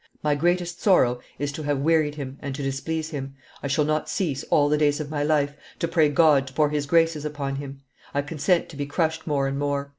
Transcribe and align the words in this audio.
My 0.23 0.33
greatest 0.33 0.81
sorrow 0.81 1.19
is 1.37 1.51
to 1.51 1.61
have 1.61 1.77
wearied 1.81 2.15
him 2.15 2.39
and 2.41 2.55
to 2.55 2.63
displease 2.63 3.11
him. 3.11 3.35
I 3.61 3.67
shall 3.67 3.85
not 3.85 4.09
cease, 4.09 4.43
all 4.45 4.67
the 4.67 4.75
days 4.79 4.99
of 4.99 5.11
my 5.11 5.23
life, 5.23 5.55
to 5.77 5.87
pray 5.87 6.09
God 6.09 6.47
to 6.47 6.53
pour 6.53 6.71
His 6.71 6.87
graces 6.87 7.23
upon 7.23 7.57
him. 7.57 7.81
I 8.11 8.23
consent 8.23 8.67
to 8.69 8.75
be 8.75 8.87
crushed 8.87 9.27
more 9.27 9.47
and 9.47 9.59
more. 9.59 9.89